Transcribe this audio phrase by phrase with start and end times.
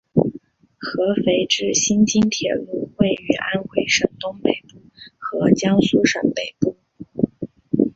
[0.79, 4.81] 合肥至新沂铁路位于安徽省东北部
[5.19, 6.75] 和江苏省北部。